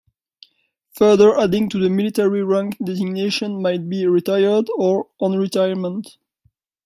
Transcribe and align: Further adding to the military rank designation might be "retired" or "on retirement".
Further 0.93 1.37
adding 1.37 1.69
to 1.69 1.77
the 1.77 1.87
military 1.91 2.41
rank 2.41 2.75
designation 2.83 3.61
might 3.61 3.87
be 3.87 4.07
"retired" 4.07 4.67
or 4.75 5.05
"on 5.19 5.37
retirement". 5.37 6.17